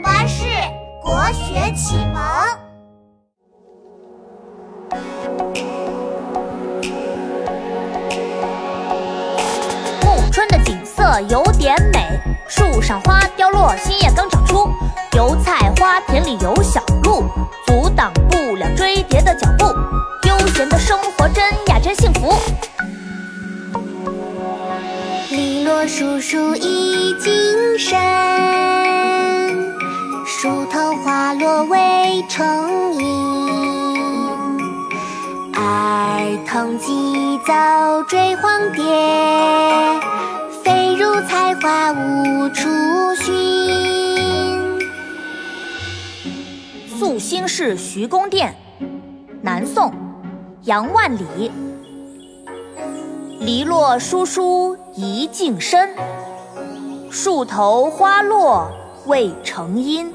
[0.00, 0.44] 巴士
[1.02, 2.22] 国学启蒙。
[10.02, 12.06] 暮春的景色有点美，
[12.48, 14.68] 树上花凋落，新叶刚长出。
[15.16, 17.24] 油菜花田里有小路，
[17.66, 19.64] 阻挡不了追蝶的脚步。
[20.28, 22.34] 悠闲的生活真呀真幸福。
[25.30, 27.32] 篱落疏疏已经
[27.78, 27.98] 深，
[30.40, 33.50] 树头花落未成阴。
[35.52, 37.52] 儿童急走
[38.06, 38.84] 追黄蝶，
[40.62, 42.68] 飞入菜花无处
[43.16, 44.78] 寻。
[46.86, 48.54] 宿新市徐公店，
[49.42, 49.92] 南宋，
[50.62, 51.50] 杨万里。
[53.40, 55.90] 篱落疏疏一径深，
[57.10, 58.70] 树头花落
[59.06, 60.14] 未成阴。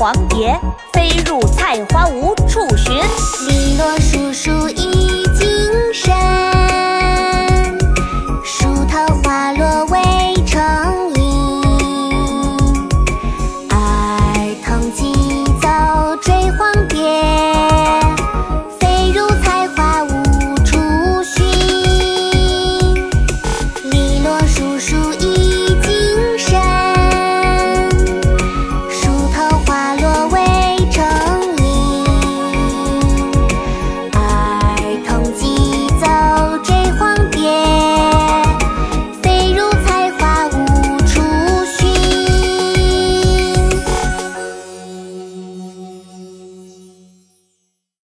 [0.00, 0.58] 黄蝶
[0.94, 2.94] 飞入菜花无处寻。
[3.46, 4.89] 篱落疏疏一